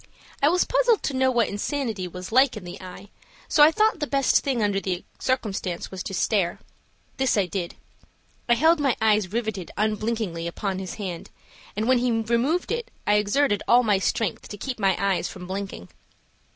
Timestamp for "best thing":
4.07-4.63